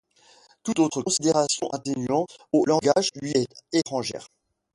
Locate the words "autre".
0.81-1.03